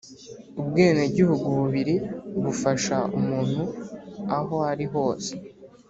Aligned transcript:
ubwenegihugu 0.59 1.45
bubiri 1.59 1.95
bufasha 2.43 2.97
umuntu 3.19 3.61
aho 4.37 4.55
ari 4.71 4.85
hose 4.93 5.31